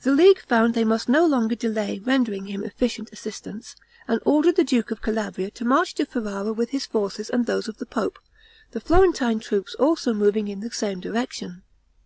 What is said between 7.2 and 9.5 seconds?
and those of the pope, the Florentine